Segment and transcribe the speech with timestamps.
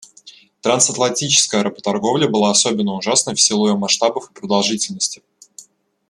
[0.61, 5.21] Трансатлантическая работорговля была особенно ужасной в силу ее масштабов и продолжительности.